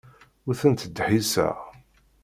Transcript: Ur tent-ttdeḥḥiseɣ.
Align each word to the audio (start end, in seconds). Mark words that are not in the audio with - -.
Ur 0.47 0.55
tent-ttdeḥḥiseɣ. 0.61 1.55